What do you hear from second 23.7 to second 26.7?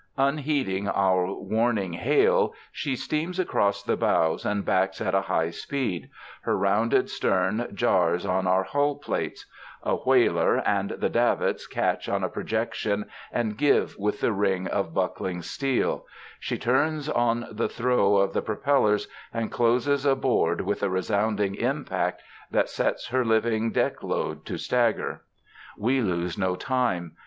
deck load to stagger. We lose no